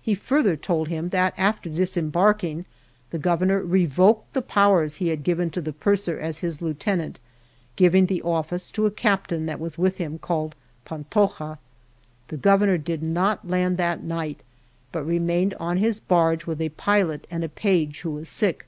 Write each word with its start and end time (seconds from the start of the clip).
He 0.00 0.16
further 0.16 0.56
told 0.56 0.88
him 0.88 1.10
that 1.10 1.34
after 1.38 1.70
disembarking, 1.70 2.64
the 3.10 3.18
Gov 3.20 3.42
ernor 3.42 3.62
revoked 3.64 4.32
the 4.32 4.42
powers 4.42 4.96
he 4.96 5.10
had 5.10 5.22
given 5.22 5.50
to 5.50 5.60
the 5.60 5.72
purser 5.72 6.18
as 6.18 6.40
his 6.40 6.60
lieutenant, 6.60 7.20
giving 7.76 8.06
the 8.06 8.22
office 8.22 8.72
to 8.72 8.86
a 8.86 8.90
captain 8.90 9.46
that 9.46 9.60
was 9.60 9.78
with 9.78 9.98
him 9.98 10.18
called 10.18 10.56
Pantoja. 10.84 11.58
The 12.26 12.38
Governor 12.38 12.76
did 12.78 13.04
not 13.04 13.46
land 13.46 13.76
that 13.76 14.02
night, 14.02 14.40
but 14.90 15.04
remained 15.06 15.54
on 15.60 15.76
his 15.76 16.00
barge 16.00 16.44
with 16.44 16.60
a 16.60 16.70
pilot 16.70 17.24
and 17.30 17.44
a 17.44 17.48
page 17.48 18.00
who 18.00 18.10
was 18.10 18.28
sick. 18.28 18.66